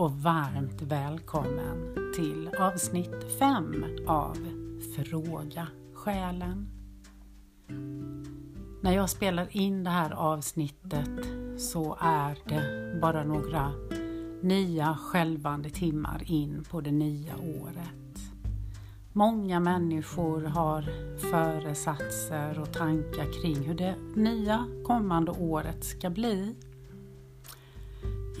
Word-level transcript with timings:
och 0.00 0.12
varmt 0.12 0.82
välkommen 0.82 1.94
till 2.16 2.50
avsnitt 2.58 3.38
5 3.38 3.84
av 4.06 4.36
Fråga 4.96 5.66
själen. 5.94 6.68
När 8.80 8.92
jag 8.92 9.10
spelar 9.10 9.56
in 9.56 9.84
det 9.84 9.90
här 9.90 10.10
avsnittet 10.10 11.26
så 11.58 11.96
är 12.00 12.38
det 12.48 13.00
bara 13.00 13.24
några 13.24 13.72
nya 14.42 14.96
skälvande 14.96 15.70
timmar 15.70 16.22
in 16.26 16.64
på 16.70 16.80
det 16.80 16.92
nya 16.92 17.32
året. 17.36 18.32
Många 19.12 19.60
människor 19.60 20.42
har 20.42 20.82
föresatser 21.18 22.60
och 22.60 22.72
tankar 22.72 23.42
kring 23.42 23.56
hur 23.56 23.74
det 23.74 23.94
nya 24.14 24.66
kommande 24.86 25.30
året 25.30 25.84
ska 25.84 26.10
bli. 26.10 26.54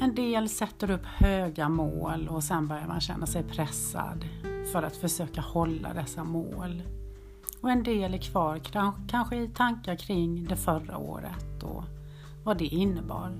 En 0.02 0.14
del 0.14 0.48
sätter 0.48 0.90
upp 0.90 1.04
höga 1.04 1.68
mål 1.68 2.28
och 2.28 2.44
sen 2.44 2.68
börjar 2.68 2.86
man 2.86 3.00
känna 3.00 3.26
sig 3.26 3.42
pressad 3.42 4.24
för 4.72 4.82
att 4.82 4.96
försöka 4.96 5.40
hålla 5.40 5.94
dessa 5.94 6.24
mål. 6.24 6.82
Och 7.60 7.70
en 7.70 7.82
del 7.82 8.14
är 8.14 8.18
kvar 8.18 8.60
kanske 9.08 9.36
i 9.36 9.48
tankar 9.48 9.96
kring 9.96 10.44
det 10.44 10.56
förra 10.56 10.98
året 10.98 11.62
och 11.62 11.84
vad 12.44 12.58
det 12.58 12.66
innebar. 12.66 13.32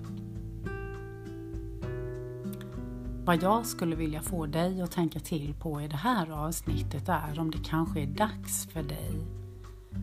Vad 3.25 3.43
jag 3.43 3.67
skulle 3.67 3.97
vilja 3.97 4.23
få 4.23 4.47
dig 4.47 4.83
att 4.83 4.91
tänka 4.91 5.21
till 5.21 5.55
på 5.55 5.81
i 5.81 5.89
det 5.89 5.97
här 5.97 6.31
avsnittet 6.31 7.09
är 7.09 7.41
om 7.41 7.51
det 7.51 7.65
kanske 7.65 8.01
är 8.01 8.07
dags 8.07 8.67
för 8.67 8.83
dig 8.83 9.27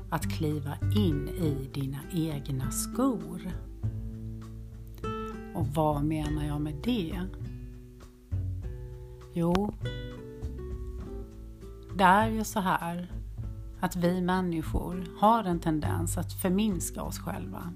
att 0.09 0.31
kliva 0.31 0.77
in 0.95 1.29
i 1.29 1.69
dina 1.73 1.99
egna 2.13 2.71
skor. 2.71 3.66
Och 5.57 5.67
vad 5.67 6.03
menar 6.03 6.45
jag 6.45 6.61
med 6.61 6.75
det? 6.83 7.21
Jo, 9.33 9.73
det 11.95 12.03
är 12.03 12.27
ju 12.29 12.43
så 12.43 12.59
här 12.59 13.11
att 13.79 13.95
vi 13.95 14.21
människor 14.21 15.05
har 15.19 15.43
en 15.43 15.59
tendens 15.59 16.17
att 16.17 16.33
förminska 16.33 17.01
oss 17.01 17.19
själva. 17.19 17.73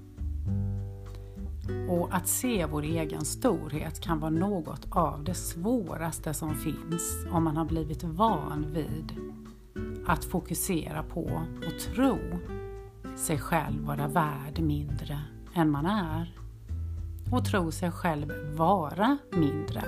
Och 1.88 2.08
att 2.14 2.28
se 2.28 2.66
vår 2.66 2.82
egen 2.82 3.24
storhet 3.24 4.00
kan 4.00 4.20
vara 4.20 4.30
något 4.30 4.86
av 4.90 5.24
det 5.24 5.34
svåraste 5.34 6.34
som 6.34 6.54
finns 6.54 7.26
om 7.30 7.44
man 7.44 7.56
har 7.56 7.64
blivit 7.64 8.04
van 8.04 8.66
vid 8.72 9.12
att 10.06 10.24
fokusera 10.24 11.02
på 11.02 11.42
och 11.66 11.94
tro 11.94 12.18
sig 13.16 13.38
själv 13.38 13.84
vara 13.84 14.08
värd 14.08 14.60
mindre 14.60 15.20
än 15.54 15.70
man 15.70 15.86
är 15.86 16.41
och 17.32 17.44
tro 17.44 17.70
sig 17.70 17.90
själv 17.90 18.56
vara 18.56 19.18
mindre 19.32 19.82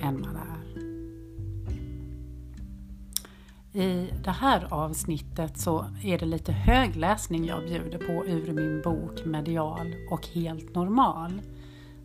än 0.00 0.20
man 0.20 0.36
är. 0.36 0.54
I 3.80 4.10
det 4.24 4.30
här 4.30 4.66
avsnittet 4.70 5.58
så 5.58 5.86
är 6.02 6.18
det 6.18 6.26
lite 6.26 6.52
högläsning 6.52 7.44
jag 7.44 7.64
bjuder 7.64 7.98
på 7.98 8.26
ur 8.26 8.52
min 8.52 8.82
bok 8.82 9.24
Medial 9.24 9.94
och 10.10 10.26
helt 10.26 10.74
normal 10.74 11.42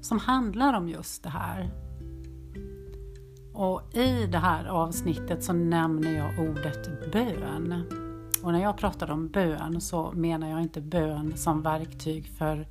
som 0.01 0.19
handlar 0.19 0.73
om 0.73 0.89
just 0.89 1.23
det 1.23 1.29
här. 1.29 1.69
Och 3.53 3.95
i 3.95 4.25
det 4.25 4.37
här 4.37 4.65
avsnittet 4.65 5.43
så 5.43 5.53
nämner 5.53 6.17
jag 6.17 6.49
ordet 6.49 7.11
bön. 7.11 7.83
Och 8.43 8.51
när 8.51 8.61
jag 8.61 8.77
pratar 8.77 9.11
om 9.11 9.27
bön 9.27 9.81
så 9.81 10.11
menar 10.11 10.49
jag 10.49 10.61
inte 10.61 10.81
bön 10.81 11.37
som 11.37 11.61
verktyg 11.61 12.27
för 12.37 12.67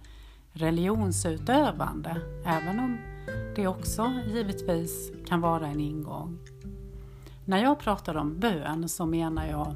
religionsutövande, 0.58 2.16
även 2.44 2.78
om 2.78 2.98
det 3.56 3.66
också 3.66 4.12
givetvis 4.26 5.12
kan 5.26 5.40
vara 5.40 5.66
en 5.66 5.80
ingång. 5.80 6.38
När 7.44 7.62
jag 7.62 7.78
pratar 7.78 8.16
om 8.16 8.38
bön 8.38 8.88
så 8.88 9.06
menar 9.06 9.46
jag 9.46 9.74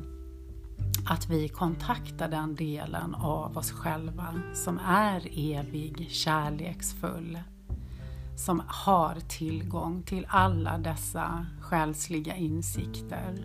att 1.07 1.31
vi 1.31 1.49
kontaktar 1.49 2.29
den 2.29 2.55
delen 2.55 3.15
av 3.15 3.57
oss 3.59 3.71
själva 3.71 4.35
som 4.55 4.81
är 4.87 5.29
evig, 5.37 6.07
kärleksfull, 6.11 7.39
som 8.37 8.63
har 8.67 9.17
tillgång 9.29 10.03
till 10.03 10.27
alla 10.29 10.79
dessa 10.79 11.47
själsliga 11.61 12.37
insikter 12.37 13.45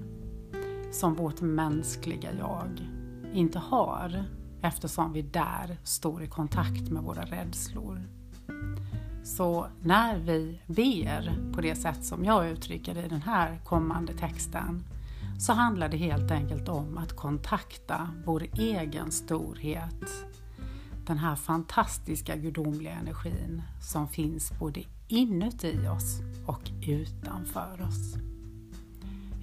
som 0.92 1.14
vårt 1.14 1.42
mänskliga 1.42 2.30
jag 2.40 2.88
inte 3.34 3.59
har 3.59 4.25
eftersom 4.62 5.13
vi 5.13 5.22
där 5.22 5.78
står 5.84 6.23
i 6.23 6.28
kontakt 6.28 6.90
med 6.90 7.03
våra 7.03 7.22
rädslor. 7.22 8.01
Så 9.23 9.68
när 9.81 10.18
vi 10.18 10.62
ber 10.68 11.53
på 11.53 11.62
det 11.62 11.75
sätt 11.75 12.06
som 12.06 12.25
jag 12.25 12.50
uttrycker 12.50 12.94
det 12.94 13.06
i 13.06 13.09
den 13.09 13.22
här 13.22 13.59
kommande 13.66 14.13
texten 14.13 14.84
så 15.40 15.53
handlar 15.53 15.90
det 15.90 15.97
helt 15.97 16.31
enkelt 16.31 16.69
om 16.69 16.97
att 16.97 17.16
kontakta 17.16 18.09
vår 18.25 18.44
egen 18.53 19.12
storhet. 19.12 20.25
Den 21.06 21.18
här 21.18 21.35
fantastiska 21.35 22.35
gudomliga 22.35 22.91
energin 22.91 23.62
som 23.81 24.07
finns 24.07 24.51
både 24.59 24.84
inuti 25.07 25.88
oss 25.88 26.19
och 26.45 26.72
utanför 26.88 27.81
oss. 27.88 28.16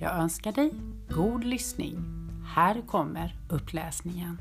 Jag 0.00 0.16
önskar 0.16 0.52
dig 0.52 0.72
god 1.10 1.44
lyssning. 1.44 1.96
Här 2.54 2.82
kommer 2.86 3.36
uppläsningen. 3.48 4.38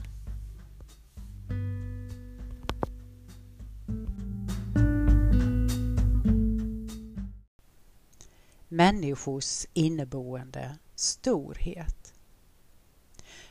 Människors 8.74 9.68
inneboende 9.74 10.78
storhet. 10.96 12.14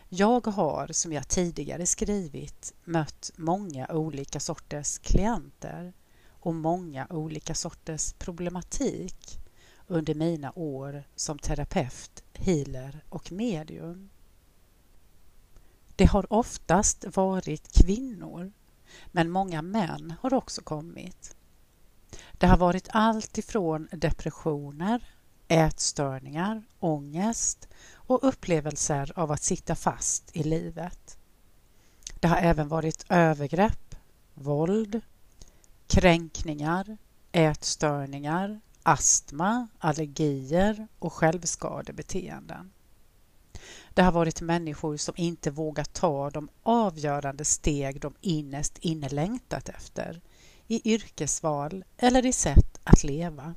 Jag 0.08 0.46
har, 0.46 0.88
som 0.92 1.12
jag 1.12 1.28
tidigare 1.28 1.86
skrivit, 1.86 2.74
mött 2.84 3.30
många 3.36 3.86
olika 3.88 4.40
sorters 4.40 4.98
klienter 4.98 5.92
och 6.28 6.54
många 6.54 7.06
olika 7.10 7.54
sorters 7.54 8.12
problematik 8.12 9.38
under 9.86 10.14
mina 10.14 10.52
år 10.58 11.04
som 11.16 11.38
terapeut, 11.38 12.24
healer 12.32 13.04
och 13.08 13.32
medium. 13.32 14.10
Det 15.96 16.04
har 16.04 16.32
oftast 16.32 17.04
varit 17.16 17.72
kvinnor, 17.72 18.52
men 19.06 19.30
många 19.30 19.62
män 19.62 20.14
har 20.20 20.34
också 20.34 20.62
kommit. 20.62 21.36
Det 22.42 22.48
har 22.48 22.56
varit 22.56 22.88
allt 22.90 23.38
ifrån 23.38 23.88
depressioner, 23.92 25.04
ätstörningar, 25.48 26.62
ångest 26.80 27.68
och 27.94 28.28
upplevelser 28.28 29.12
av 29.14 29.32
att 29.32 29.42
sitta 29.42 29.74
fast 29.74 30.36
i 30.36 30.42
livet. 30.42 31.18
Det 32.20 32.28
har 32.28 32.36
även 32.36 32.68
varit 32.68 33.04
övergrepp, 33.08 33.94
våld, 34.34 35.00
kränkningar, 35.86 36.96
ätstörningar, 37.32 38.60
astma, 38.82 39.68
allergier 39.78 40.88
och 40.98 41.12
självskadebeteenden. 41.12 42.72
Det 43.94 44.02
har 44.02 44.12
varit 44.12 44.40
människor 44.40 44.96
som 44.96 45.14
inte 45.16 45.50
vågat 45.50 45.92
ta 45.92 46.30
de 46.30 46.48
avgörande 46.62 47.44
steg 47.44 48.00
de 48.00 48.14
innerst 48.20 48.78
inne 48.78 49.08
längtat 49.08 49.68
efter 49.68 50.20
i 50.72 50.92
yrkesval 50.94 51.84
eller 51.96 52.26
i 52.26 52.32
sätt 52.32 52.80
att 52.84 53.04
leva. 53.04 53.54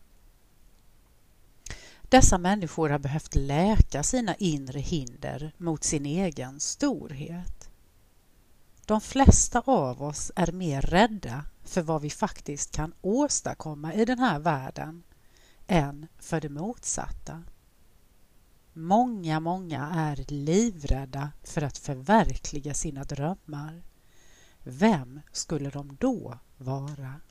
Dessa 2.01 2.37
människor 2.37 2.89
har 2.89 2.99
behövt 2.99 3.35
läka 3.35 4.03
sina 4.03 4.35
inre 4.35 4.79
hinder 4.79 5.51
mot 5.57 5.83
sin 5.83 6.05
egen 6.05 6.59
storhet. 6.59 7.69
De 8.85 9.01
flesta 9.01 9.63
av 9.65 10.03
oss 10.03 10.31
är 10.35 10.51
mer 10.51 10.81
rädda 10.81 11.45
för 11.63 11.81
vad 11.81 12.01
vi 12.01 12.09
faktiskt 12.09 12.71
kan 12.71 12.93
åstadkomma 13.01 13.93
i 13.93 14.05
den 14.05 14.19
här 14.19 14.39
världen 14.39 15.03
än 15.67 16.07
för 16.19 16.41
det 16.41 16.49
motsatta. 16.49 17.43
Många, 18.73 19.39
många 19.39 19.89
är 19.93 20.25
livrädda 20.27 21.31
för 21.43 21.61
att 21.61 21.77
förverkliga 21.77 22.73
sina 22.73 23.03
drömmar. 23.03 23.81
Vem 24.67 25.21
skulle 25.31 25.69
de 25.69 25.97
då 25.99 26.39
vara? 26.57 27.21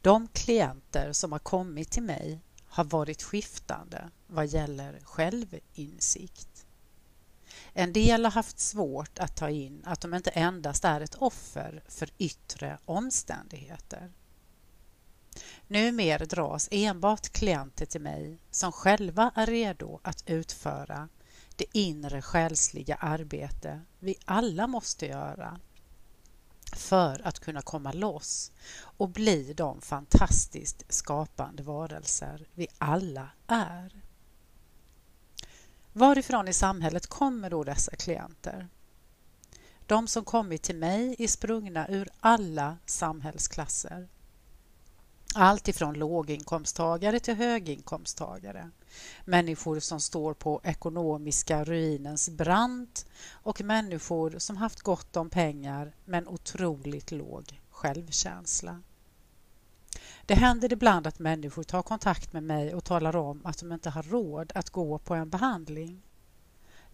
De 0.00 0.28
klienter 0.28 1.12
som 1.12 1.32
har 1.32 1.38
kommit 1.38 1.90
till 1.90 2.02
mig 2.02 2.40
har 2.66 2.84
varit 2.84 3.22
skiftande 3.22 4.10
vad 4.26 4.46
gäller 4.46 5.00
självinsikt. 5.02 6.66
En 7.72 7.92
del 7.92 8.24
har 8.24 8.32
haft 8.32 8.58
svårt 8.58 9.18
att 9.18 9.36
ta 9.36 9.50
in 9.50 9.82
att 9.84 10.00
de 10.00 10.14
inte 10.14 10.30
endast 10.30 10.84
är 10.84 11.00
ett 11.00 11.14
offer 11.14 11.82
för 11.88 12.08
yttre 12.18 12.78
omständigheter. 12.84 14.12
Numera 15.66 16.24
dras 16.24 16.68
enbart 16.70 17.28
klienter 17.28 17.86
till 17.86 18.00
mig 18.00 18.38
som 18.50 18.72
själva 18.72 19.32
är 19.34 19.46
redo 19.46 20.00
att 20.02 20.30
utföra 20.30 21.08
det 21.56 21.78
inre 21.78 22.22
själsliga 22.22 22.94
arbete 22.94 23.80
vi 23.98 24.16
alla 24.24 24.66
måste 24.66 25.06
göra 25.06 25.60
för 26.76 27.26
att 27.26 27.38
kunna 27.38 27.62
komma 27.62 27.92
loss 27.92 28.52
och 28.80 29.08
bli 29.08 29.52
de 29.52 29.80
fantastiskt 29.80 30.82
skapande 30.88 31.62
varelser 31.62 32.46
vi 32.54 32.66
alla 32.78 33.28
är. 33.46 34.02
Varifrån 35.92 36.48
i 36.48 36.52
samhället 36.52 37.06
kommer 37.06 37.50
då 37.50 37.64
dessa 37.64 37.96
klienter? 37.96 38.68
De 39.86 40.08
som 40.08 40.24
kommit 40.24 40.62
till 40.62 40.76
mig 40.76 41.16
är 41.18 41.28
sprungna 41.28 41.88
ur 41.88 42.08
alla 42.20 42.76
samhällsklasser. 42.86 44.08
Allt 45.40 45.68
ifrån 45.68 45.94
låginkomsttagare 45.94 47.20
till 47.20 47.34
höginkomsttagare. 47.34 48.70
Människor 49.24 49.80
som 49.80 50.00
står 50.00 50.34
på 50.34 50.60
ekonomiska 50.64 51.64
ruinens 51.64 52.30
brant 52.30 53.06
och 53.30 53.60
människor 53.60 54.38
som 54.38 54.56
haft 54.56 54.80
gott 54.80 55.16
om 55.16 55.30
pengar 55.30 55.92
men 56.04 56.28
otroligt 56.28 57.12
låg 57.12 57.60
självkänsla. 57.70 58.82
Det 60.26 60.34
händer 60.34 60.72
ibland 60.72 61.06
att 61.06 61.18
människor 61.18 61.62
tar 61.62 61.82
kontakt 61.82 62.32
med 62.32 62.42
mig 62.42 62.74
och 62.74 62.84
talar 62.84 63.16
om 63.16 63.40
att 63.44 63.58
de 63.58 63.72
inte 63.72 63.90
har 63.90 64.02
råd 64.02 64.52
att 64.54 64.70
gå 64.70 64.98
på 64.98 65.14
en 65.14 65.30
behandling. 65.30 66.02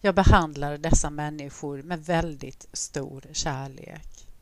Jag 0.00 0.14
behandlar 0.14 0.78
dessa 0.78 1.10
människor 1.10 1.82
med 1.82 2.04
väldigt 2.04 2.68
stor 2.72 3.24
kärlek. 3.32 4.33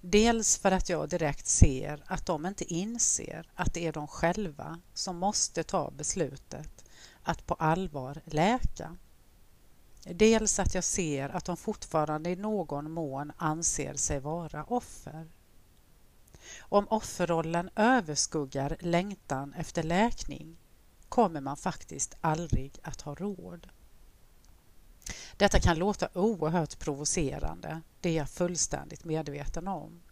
Dels 0.00 0.58
för 0.58 0.72
att 0.72 0.88
jag 0.88 1.08
direkt 1.08 1.46
ser 1.46 2.02
att 2.06 2.26
de 2.26 2.46
inte 2.46 2.74
inser 2.74 3.50
att 3.54 3.74
det 3.74 3.86
är 3.86 3.92
de 3.92 4.06
själva 4.06 4.80
som 4.94 5.16
måste 5.16 5.62
ta 5.64 5.90
beslutet 5.90 6.84
att 7.22 7.46
på 7.46 7.54
allvar 7.54 8.20
läka. 8.24 8.96
Dels 10.02 10.58
att 10.58 10.74
jag 10.74 10.84
ser 10.84 11.28
att 11.28 11.44
de 11.44 11.56
fortfarande 11.56 12.30
i 12.30 12.36
någon 12.36 12.90
mån 12.90 13.32
anser 13.36 13.94
sig 13.94 14.20
vara 14.20 14.64
offer. 14.64 15.28
Om 16.58 16.88
offerrollen 16.88 17.70
överskuggar 17.76 18.76
längtan 18.80 19.54
efter 19.54 19.82
läkning 19.82 20.56
kommer 21.08 21.40
man 21.40 21.56
faktiskt 21.56 22.14
aldrig 22.20 22.78
att 22.82 23.00
ha 23.00 23.14
råd. 23.14 23.66
Detta 25.36 25.60
kan 25.60 25.78
låta 25.78 26.08
oerhört 26.14 26.78
provocerande, 26.78 27.80
det 28.00 28.08
är 28.08 28.16
jag 28.16 28.30
fullständigt 28.30 29.04
medveten 29.04 29.68
om. 29.68 30.02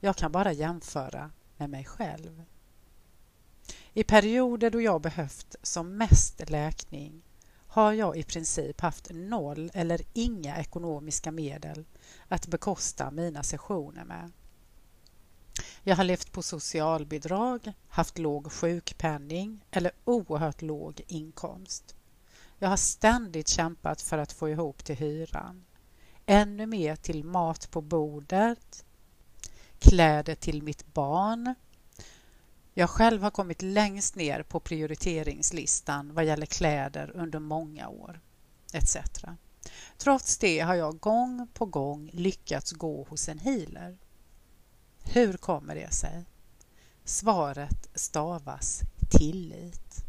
Jag 0.00 0.16
kan 0.16 0.32
bara 0.32 0.52
jämföra 0.52 1.30
med 1.56 1.70
mig 1.70 1.84
själv. 1.84 2.44
I 3.92 4.04
perioder 4.04 4.70
då 4.70 4.80
jag 4.80 5.00
behövt 5.00 5.56
som 5.62 5.96
mest 5.96 6.50
läkning 6.50 7.22
har 7.66 7.92
jag 7.92 8.16
i 8.16 8.22
princip 8.22 8.80
haft 8.80 9.10
noll 9.10 9.70
eller 9.74 10.00
inga 10.12 10.58
ekonomiska 10.58 11.32
medel 11.32 11.84
att 12.28 12.46
bekosta 12.46 13.10
mina 13.10 13.42
sessioner 13.42 14.04
med. 14.04 14.32
Jag 15.82 15.96
har 15.96 16.04
levt 16.04 16.32
på 16.32 16.42
socialbidrag, 16.42 17.72
haft 17.88 18.18
låg 18.18 18.52
sjukpenning 18.52 19.64
eller 19.70 19.92
oerhört 20.04 20.62
låg 20.62 21.00
inkomst. 21.06 21.94
Jag 22.62 22.68
har 22.68 22.76
ständigt 22.76 23.48
kämpat 23.48 24.02
för 24.02 24.18
att 24.18 24.32
få 24.32 24.48
ihop 24.48 24.84
till 24.84 24.96
hyran. 24.96 25.64
Ännu 26.26 26.66
mer 26.66 26.96
till 26.96 27.24
mat 27.24 27.70
på 27.70 27.80
bordet, 27.80 28.84
kläder 29.78 30.34
till 30.34 30.62
mitt 30.62 30.94
barn. 30.94 31.54
Jag 32.74 32.90
själv 32.90 33.22
har 33.22 33.30
kommit 33.30 33.62
längst 33.62 34.16
ner 34.16 34.42
på 34.42 34.60
prioriteringslistan 34.60 36.14
vad 36.14 36.24
gäller 36.24 36.46
kläder 36.46 37.10
under 37.14 37.38
många 37.38 37.88
år, 37.88 38.20
etc. 38.72 38.96
Trots 39.98 40.38
det 40.38 40.60
har 40.60 40.74
jag 40.74 41.00
gång 41.00 41.48
på 41.54 41.66
gång 41.66 42.10
lyckats 42.12 42.72
gå 42.72 43.04
hos 43.04 43.28
en 43.28 43.38
healer. 43.38 43.98
Hur 45.04 45.36
kommer 45.36 45.74
det 45.74 45.94
sig? 45.94 46.24
Svaret 47.04 47.88
stavas 47.94 48.80
tillit. 49.10 50.01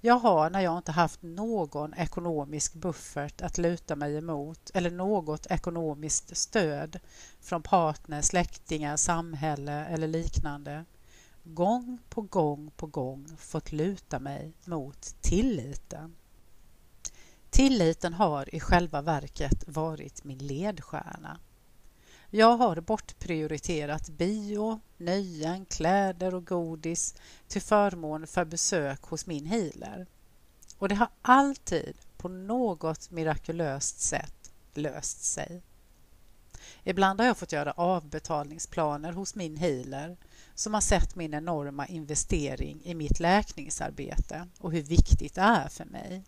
Jag 0.00 0.18
har 0.18 0.50
när 0.50 0.60
jag 0.60 0.78
inte 0.78 0.92
haft 0.92 1.22
någon 1.22 1.94
ekonomisk 1.94 2.74
buffert 2.74 3.40
att 3.40 3.58
luta 3.58 3.96
mig 3.96 4.16
emot 4.16 4.70
eller 4.74 4.90
något 4.90 5.46
ekonomiskt 5.46 6.36
stöd 6.36 6.98
från 7.40 7.62
partner, 7.62 8.22
släktingar, 8.22 8.96
samhälle 8.96 9.86
eller 9.86 10.08
liknande 10.08 10.84
gång 11.54 11.98
på 12.08 12.22
gång 12.22 12.70
på 12.76 12.86
gång 12.86 13.36
fått 13.38 13.72
luta 13.72 14.18
mig 14.18 14.52
mot 14.64 15.14
tilliten. 15.20 16.16
Tilliten 17.50 18.14
har 18.14 18.54
i 18.54 18.60
själva 18.60 19.02
verket 19.02 19.64
varit 19.68 20.24
min 20.24 20.38
ledstjärna. 20.38 21.40
Jag 22.30 22.56
har 22.56 22.80
bortprioriterat 22.80 24.08
bio, 24.08 24.80
nöjen, 24.96 25.64
kläder 25.64 26.34
och 26.34 26.46
godis 26.46 27.14
till 27.48 27.62
förmån 27.62 28.26
för 28.26 28.44
besök 28.44 29.02
hos 29.02 29.26
min 29.26 29.46
healer. 29.46 30.06
Och 30.78 30.88
det 30.88 30.94
har 30.94 31.08
alltid 31.22 31.96
på 32.16 32.28
något 32.28 33.10
mirakulöst 33.10 34.00
sätt 34.00 34.52
löst 34.74 35.24
sig. 35.24 35.62
Ibland 36.84 37.20
har 37.20 37.26
jag 37.26 37.36
fått 37.36 37.52
göra 37.52 37.72
avbetalningsplaner 37.72 39.12
hos 39.12 39.34
min 39.34 39.56
healer 39.56 40.16
som 40.54 40.74
har 40.74 40.80
sett 40.80 41.14
min 41.14 41.34
enorma 41.34 41.86
investering 41.86 42.80
i 42.84 42.94
mitt 42.94 43.20
läkningsarbete 43.20 44.48
och 44.58 44.72
hur 44.72 44.82
viktigt 44.82 45.34
det 45.34 45.40
är 45.40 45.68
för 45.68 45.84
mig. 45.84 46.24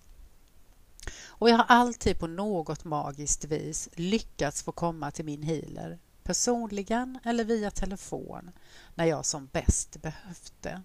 Och 1.28 1.50
jag 1.50 1.56
har 1.56 1.66
alltid 1.69 2.19
på 2.19 2.26
något 2.26 2.84
magiskt 2.84 3.44
vis 3.44 3.88
lyckats 3.93 4.62
få 4.62 4.72
komma 4.72 5.10
till 5.10 5.25
min 5.25 5.43
healer 5.43 5.99
personligen 6.22 7.19
eller 7.25 7.44
via 7.44 7.70
telefon 7.70 8.50
när 8.94 9.05
jag 9.05 9.26
som 9.26 9.46
bäst 9.46 10.02
behövt 10.02 10.52
det. 10.60 10.82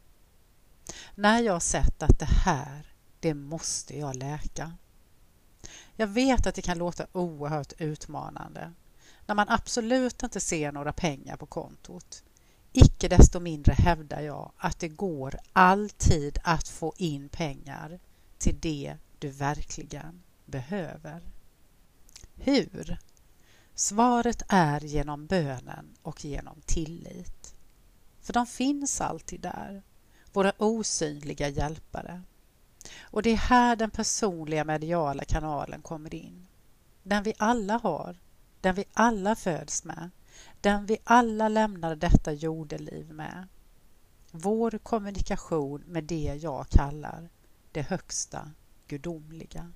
När 1.15 1.41
jag 1.41 1.61
sett 1.61 2.03
att 2.03 2.19
det 2.19 2.29
här, 2.45 2.95
det 3.19 3.33
måste 3.33 3.97
jag 3.97 4.15
läka. 4.15 4.71
Jag 5.95 6.07
vet 6.07 6.47
att 6.47 6.55
det 6.55 6.61
kan 6.61 6.77
låta 6.77 7.07
oerhört 7.11 7.73
utmanande 7.77 8.73
när 9.25 9.35
man 9.35 9.49
absolut 9.49 10.23
inte 10.23 10.39
ser 10.39 10.71
några 10.71 10.93
pengar 10.93 11.37
på 11.37 11.45
kontot. 11.45 12.23
Icke 12.73 13.07
desto 13.07 13.39
mindre 13.39 13.73
hävdar 13.73 14.21
jag 14.21 14.51
att 14.57 14.79
det 14.79 14.87
går 14.87 15.39
alltid 15.53 16.39
att 16.43 16.67
få 16.67 16.93
in 16.97 17.29
pengar 17.29 17.99
till 18.37 18.59
det 18.59 18.97
du 19.23 19.29
verkligen 19.29 20.23
behöver. 20.45 21.21
Hur? 22.35 22.97
Svaret 23.75 24.43
är 24.47 24.81
genom 24.81 25.25
bönen 25.27 25.95
och 26.01 26.25
genom 26.25 26.61
tillit. 26.65 27.55
För 28.21 28.33
de 28.33 28.45
finns 28.45 29.01
alltid 29.01 29.41
där, 29.41 29.83
våra 30.33 30.53
osynliga 30.57 31.49
hjälpare. 31.49 32.21
Och 33.01 33.21
det 33.21 33.29
är 33.29 33.37
här 33.37 33.75
den 33.75 33.91
personliga 33.91 34.63
mediala 34.63 35.25
kanalen 35.25 35.81
kommer 35.81 36.13
in. 36.13 36.47
Den 37.03 37.23
vi 37.23 37.33
alla 37.37 37.77
har, 37.77 38.17
den 38.61 38.75
vi 38.75 38.85
alla 38.93 39.35
föds 39.35 39.83
med, 39.83 40.09
den 40.61 40.85
vi 40.85 40.97
alla 41.03 41.47
lämnar 41.49 41.95
detta 41.95 42.31
jordeliv 42.31 43.13
med. 43.13 43.47
Vår 44.31 44.71
kommunikation 44.71 45.83
med 45.87 46.03
det 46.03 46.39
jag 46.41 46.69
kallar 46.69 47.29
det 47.71 47.81
högsta 47.81 48.51
gudomliga. 48.93 49.71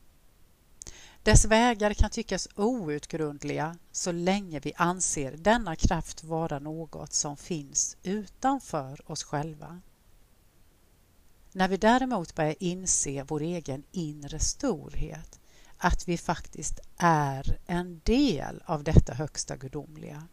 Dess 1.23 1.45
vägar 1.45 1.93
kan 1.93 2.09
tyckas 2.09 2.47
outgrundliga 2.55 3.77
så 3.91 4.11
länge 4.11 4.59
vi 4.59 4.73
anser 4.75 5.37
denna 5.37 5.75
kraft 5.75 6.23
vara 6.23 6.59
något 6.59 7.13
som 7.13 7.37
finns 7.37 7.97
utanför 8.03 9.11
oss 9.11 9.23
själva. 9.23 9.81
När 11.51 11.67
vi 11.67 11.77
däremot 11.77 12.35
börjar 12.35 12.55
inse 12.59 13.23
vår 13.23 13.41
egen 13.41 13.83
inre 13.91 14.39
storhet, 14.39 15.39
att 15.77 16.07
vi 16.07 16.17
faktiskt 16.17 16.79
är 16.97 17.59
en 17.65 18.01
del 18.03 18.61
av 18.65 18.83
detta 18.83 19.13
högsta 19.13 19.57
gudomliga, 19.57 20.27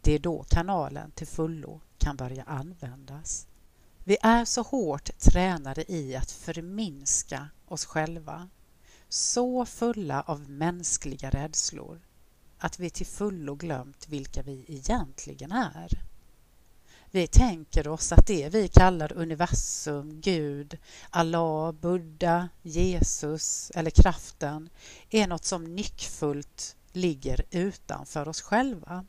det 0.00 0.12
är 0.12 0.18
då 0.18 0.44
kanalen 0.48 1.10
till 1.10 1.26
fullo 1.26 1.80
kan 1.98 2.16
börja 2.16 2.44
användas. 2.44 3.46
Vi 4.04 4.16
är 4.22 4.44
så 4.44 4.62
hårt 4.62 5.18
tränade 5.18 5.92
i 5.92 6.16
att 6.16 6.30
förminska 6.30 7.48
oss 7.66 7.84
själva 7.84 8.48
så 9.08 9.66
fulla 9.66 10.22
av 10.22 10.50
mänskliga 10.50 11.30
rädslor 11.30 12.00
att 12.58 12.78
vi 12.78 12.90
till 12.90 13.06
fullo 13.06 13.54
glömt 13.54 14.08
vilka 14.08 14.42
vi 14.42 14.64
egentligen 14.68 15.52
är. 15.52 15.88
Vi 17.10 17.26
tänker 17.26 17.88
oss 17.88 18.12
att 18.12 18.26
det 18.26 18.48
vi 18.48 18.68
kallar 18.68 19.12
universum, 19.12 20.20
Gud, 20.20 20.78
Allah, 21.10 21.72
Buddha, 21.72 22.48
Jesus 22.62 23.70
eller 23.74 23.90
kraften 23.90 24.70
är 25.10 25.26
något 25.26 25.44
som 25.44 25.64
nyckfullt 25.76 26.76
ligger 26.92 27.44
utanför 27.50 28.28
oss 28.28 28.42
själva. 28.42 29.04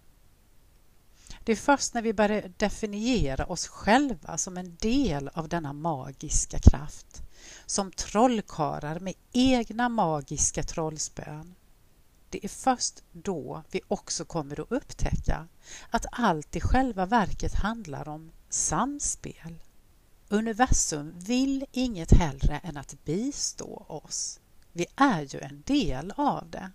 Det 1.45 1.51
är 1.51 1.55
först 1.55 1.93
när 1.93 2.01
vi 2.01 2.13
börjar 2.13 2.51
definiera 2.57 3.45
oss 3.45 3.67
själva 3.67 4.37
som 4.37 4.57
en 4.57 4.75
del 4.75 5.27
av 5.33 5.49
denna 5.49 5.73
magiska 5.73 6.59
kraft 6.59 7.23
som 7.65 7.91
trollkarlar 7.91 8.99
med 8.99 9.13
egna 9.33 9.89
magiska 9.89 10.63
trollspön. 10.63 11.55
det 12.29 12.45
är 12.45 12.49
först 12.49 13.03
då 13.11 13.63
vi 13.71 13.81
också 13.87 14.25
kommer 14.25 14.59
att 14.59 14.71
upptäcka 14.71 15.47
att 15.89 16.05
allt 16.11 16.55
i 16.55 16.61
själva 16.61 17.05
verket 17.05 17.53
handlar 17.53 18.07
om 18.07 18.31
samspel. 18.49 19.63
Universum 20.29 21.13
vill 21.15 21.65
inget 21.71 22.11
hellre 22.11 22.59
än 22.63 22.77
att 22.77 23.05
bistå 23.05 23.85
oss. 23.87 24.39
Vi 24.71 24.85
är 24.95 25.21
ju 25.21 25.39
en 25.39 25.63
del 25.65 26.13
av 26.17 26.49
det. 26.49 26.71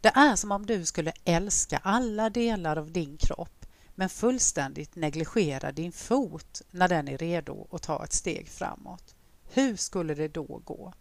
Det 0.00 0.08
är 0.08 0.36
som 0.36 0.52
om 0.52 0.66
du 0.66 0.84
skulle 0.84 1.12
älska 1.24 1.80
alla 1.84 2.30
delar 2.30 2.76
av 2.76 2.92
din 2.92 3.16
kropp 3.16 3.59
men 4.00 4.08
fullständigt 4.08 4.96
negligera 4.96 5.72
din 5.72 5.92
fot 5.92 6.62
när 6.70 6.88
den 6.88 7.08
är 7.08 7.18
redo 7.18 7.66
att 7.70 7.82
ta 7.82 8.04
ett 8.04 8.12
steg 8.12 8.48
framåt. 8.48 9.14
Hur 9.52 9.76
skulle 9.76 10.14
det 10.14 10.28
då 10.28 10.60
gå? 10.64 10.92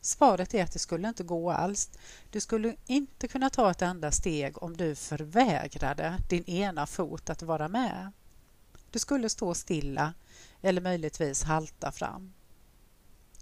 Svaret 0.00 0.54
är 0.54 0.64
att 0.64 0.72
det 0.72 0.78
skulle 0.78 1.08
inte 1.08 1.22
gå 1.22 1.50
alls. 1.50 1.90
Du 2.30 2.40
skulle 2.40 2.76
inte 2.86 3.28
kunna 3.28 3.50
ta 3.50 3.70
ett 3.70 3.82
enda 3.82 4.12
steg 4.12 4.62
om 4.62 4.76
du 4.76 4.94
förvägrade 4.94 6.18
din 6.28 6.44
ena 6.44 6.86
fot 6.86 7.30
att 7.30 7.42
vara 7.42 7.68
med. 7.68 8.12
Du 8.90 8.98
skulle 8.98 9.28
stå 9.28 9.54
stilla 9.54 10.14
eller 10.62 10.80
möjligtvis 10.80 11.42
halta 11.42 11.92
fram. 11.92 12.32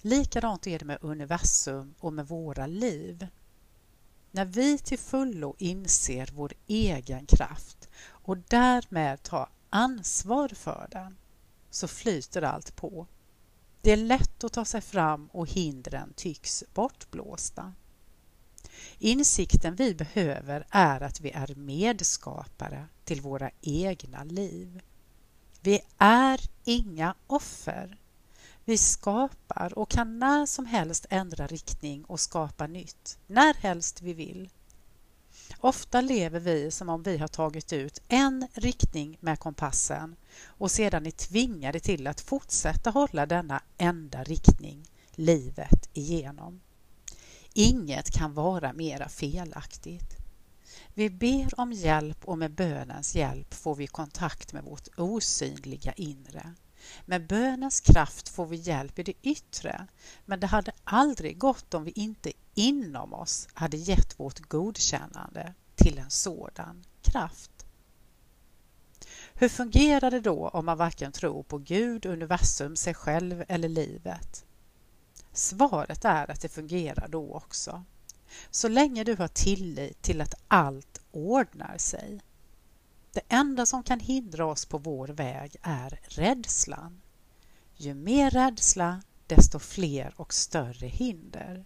Likadant 0.03 0.67
är 0.67 0.79
det 0.79 0.85
med 0.85 0.99
universum 1.01 1.95
och 1.99 2.13
med 2.13 2.29
våra 2.29 2.67
liv. 2.67 3.27
När 4.35 4.45
vi 4.45 4.79
till 4.79 4.99
fullo 4.99 5.55
inser 5.59 6.31
vår 6.35 6.53
egen 6.67 7.27
kraft 7.27 7.89
och 8.23 8.39
därmed 8.39 9.23
ta 9.23 9.49
ansvar 9.71 10.49
för 10.49 10.89
den 10.91 11.17
så 11.71 11.89
flyter 11.89 12.43
allt 12.43 12.77
på. 12.77 13.07
Det 13.81 13.93
är 13.93 13.97
lätt 13.97 14.45
att 14.45 14.53
ta 14.53 14.65
sig 14.65 14.81
fram 14.81 15.27
och 15.33 15.49
hindren 15.49 16.13
tycks 16.17 16.65
bortblåsta. 16.75 17.73
Insikten 18.99 19.75
vi 19.75 19.95
behöver 19.95 20.67
är 20.71 21.01
att 21.01 21.21
vi 21.21 21.31
är 21.31 21.55
medskapare 21.55 22.87
till 23.05 23.21
våra 23.21 23.51
egna 23.61 24.25
liv. 24.25 24.83
Vi 25.61 25.81
är 25.99 26.41
inga 26.65 27.15
offer. 27.27 27.99
Vi 28.65 28.79
skapar 28.79 29.79
och 29.79 29.91
kan 29.91 30.19
när 30.19 30.47
som 30.47 30.67
helst 30.67 31.07
ändra 31.11 31.47
riktning 31.47 32.05
och 32.05 32.21
skapa 32.21 32.67
nytt, 32.67 33.19
när 33.27 33.55
helst 33.55 34.03
vi 34.03 34.13
vill. 34.13 34.51
Ofta 35.59 36.01
lever 36.01 36.41
vi 36.41 36.71
som 36.71 36.89
om 36.89 37.03
vi 37.03 37.19
har 37.19 37.29
tagit 37.29 37.73
ut 37.73 38.03
en 38.09 38.49
riktning 38.55 39.19
med 39.21 39.39
kompassen 39.39 40.17
och 40.47 40.71
sedan 40.71 41.07
är 41.07 41.11
tvingade 41.11 41.81
till 41.81 42.07
att 42.07 42.21
fortsätta 42.21 42.91
hålla 42.91 43.27
denna 43.27 43.63
enda 43.79 44.25
riktning 44.25 44.87
livet 45.11 45.89
igenom. 45.93 46.61
Inget 47.53 48.11
kan 48.11 48.35
vara 48.35 48.73
mera 48.73 49.09
felaktigt. 49.09 50.17
Vi 50.95 51.11
ber 51.11 51.61
om 51.61 51.73
hjälp 51.73 52.25
och 52.25 52.39
med 52.39 52.51
bönens 52.51 53.15
hjälp 53.15 53.55
får 53.55 53.75
vi 53.75 53.87
kontakt 53.87 54.53
med 54.53 54.65
vårt 54.65 54.89
osynliga 54.99 55.93
inre. 55.93 56.55
Med 57.05 57.27
bönens 57.27 57.81
kraft 57.81 58.29
får 58.29 58.47
vi 58.47 58.57
hjälp 58.57 58.99
i 58.99 59.03
det 59.03 59.15
yttre, 59.23 59.87
men 60.25 60.41
det 60.41 60.47
hade 60.47 60.73
aldrig 60.85 61.39
gått 61.39 61.75
om 61.75 61.85
vi 61.85 61.91
inte 61.91 62.33
inom 62.55 63.15
oss 63.15 63.49
hade 63.53 63.77
gett 63.77 64.21
vårt 64.21 64.41
godkännande 64.41 65.55
till 65.75 65.99
en 65.99 66.11
sådan 66.11 66.85
kraft. 67.03 67.67
Hur 69.35 69.49
fungerar 69.49 70.11
det 70.11 70.21
då 70.21 70.49
om 70.49 70.67
man 70.67 70.79
varken 70.79 71.13
tror 71.13 71.43
på 71.43 71.59
Gud, 71.59 72.07
universum, 72.07 72.77
sig 72.77 72.95
själv 72.95 73.45
eller 73.49 73.69
livet? 73.69 74.45
Svaret 75.33 76.05
är 76.05 76.31
att 76.31 76.41
det 76.41 76.49
fungerar 76.49 77.09
då 77.09 77.35
också. 77.35 77.85
Så 78.51 78.69
länge 78.69 79.05
du 79.05 79.17
har 79.17 79.29
tillit 79.29 80.03
till 80.03 80.21
att 80.21 80.35
allt 80.49 81.01
ordnar 81.11 81.79
sig. 81.79 82.21
Det 83.13 83.23
enda 83.29 83.67
som 83.67 83.83
kan 83.83 84.01
hindra 84.01 84.47
oss 84.47 84.67
på 84.67 84.79
vår 84.79 85.09
väg 85.09 85.57
är 85.63 86.01
rädslan. 86.05 87.01
Ju 87.77 87.95
mer 87.95 88.31
rädsla, 88.31 89.03
desto 89.27 89.59
fler 89.59 90.15
och 90.17 90.35
större 90.35 90.87
hinder. 90.87 91.65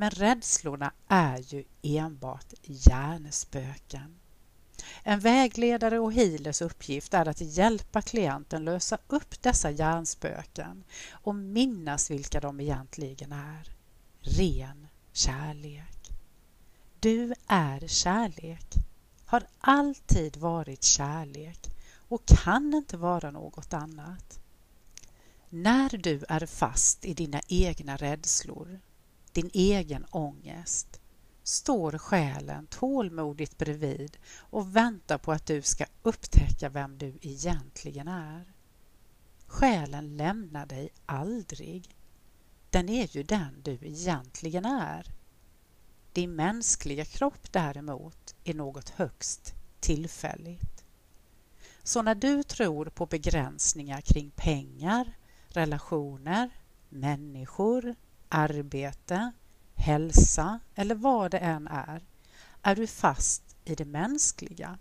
Men 0.00 0.10
rädslorna 0.10 0.92
är 1.08 1.38
ju 1.38 1.64
enbart 1.82 2.54
hjärnspöken. 2.62 4.20
En 5.02 5.20
vägledare 5.20 5.98
och 5.98 6.12
healers 6.12 6.62
uppgift 6.62 7.14
är 7.14 7.28
att 7.28 7.40
hjälpa 7.40 8.02
klienten 8.02 8.64
lösa 8.64 8.98
upp 9.06 9.42
dessa 9.42 9.70
hjärnspöken 9.70 10.84
och 11.10 11.34
minnas 11.34 12.10
vilka 12.10 12.40
de 12.40 12.60
egentligen 12.60 13.32
är. 13.32 13.76
Ren 14.20 14.86
kärlek. 15.12 16.10
Du 17.00 17.34
är 17.46 17.86
kärlek, 17.86 18.74
har 19.24 19.46
alltid 19.58 20.36
varit 20.36 20.82
kärlek 20.82 21.68
och 22.08 22.26
kan 22.26 22.74
inte 22.74 22.96
vara 22.96 23.30
något 23.30 23.74
annat. 23.74 24.40
När 25.48 25.98
du 25.98 26.24
är 26.28 26.46
fast 26.46 27.04
i 27.04 27.14
dina 27.14 27.40
egna 27.48 27.96
rädslor, 27.96 28.80
din 29.32 29.50
egen 29.52 30.06
ångest, 30.10 31.00
står 31.42 31.98
själen 31.98 32.66
tålmodigt 32.66 33.58
bredvid 33.58 34.18
och 34.38 34.76
väntar 34.76 35.18
på 35.18 35.32
att 35.32 35.46
du 35.46 35.62
ska 35.62 35.84
upptäcka 36.02 36.68
vem 36.68 36.98
du 36.98 37.18
egentligen 37.20 38.08
är. 38.08 38.52
Själen 39.46 40.16
lämnar 40.16 40.66
dig 40.66 40.88
aldrig. 41.06 41.96
Den 42.70 42.88
är 42.88 43.16
ju 43.16 43.22
den 43.22 43.62
du 43.62 43.78
egentligen 43.82 44.64
är. 44.64 45.06
Din 46.12 46.36
mänskliga 46.36 47.04
kropp 47.04 47.52
däremot 47.52 48.34
är 48.44 48.54
något 48.54 48.88
högst 48.88 49.54
tillfälligt. 49.80 50.84
Så 51.82 52.02
när 52.02 52.14
du 52.14 52.42
tror 52.42 52.86
på 52.86 53.06
begränsningar 53.06 54.00
kring 54.00 54.30
pengar, 54.30 55.18
relationer, 55.48 56.50
människor, 56.88 57.94
arbete, 58.30 59.32
hälsa 59.74 60.60
eller 60.74 60.94
vad 60.94 61.30
det 61.30 61.38
än 61.38 61.66
är, 61.66 62.04
är 62.62 62.76
du 62.76 62.86
fast 62.86 63.56
i 63.64 63.74
det 63.74 63.84
mänskliga. 63.84 64.78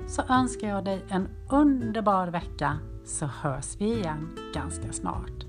Så 0.08 0.22
önskar 0.30 0.68
jag 0.68 0.86
dig 0.86 1.06
en 1.10 1.28
underbar 1.50 2.28
vecka 2.28 2.80
så 3.06 3.26
hörs 3.26 3.76
vi 3.80 3.94
igen 3.94 4.38
ganska 4.54 4.94
snart. 4.94 5.46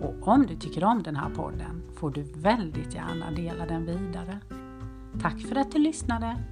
Och 0.00 0.28
om 0.28 0.46
du 0.46 0.56
tycker 0.56 0.84
om 0.84 1.02
den 1.02 1.16
här 1.16 1.30
podden 1.30 1.82
får 1.94 2.10
du 2.10 2.22
väldigt 2.22 2.94
gärna 2.94 3.30
dela 3.30 3.66
den 3.66 3.86
vidare. 3.86 4.38
Tack 5.22 5.40
för 5.40 5.56
att 5.56 5.72
du 5.72 5.78
lyssnade! 5.78 6.51